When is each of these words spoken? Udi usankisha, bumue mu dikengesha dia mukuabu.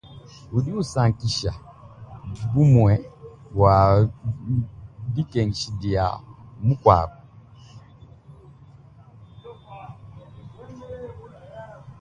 Udi 0.55 0.71
usankisha, 0.81 1.51
bumue 2.51 2.93
mu 3.53 3.65
dikengesha 5.13 5.69
dia 5.81 6.05
mukuabu. 6.65 7.19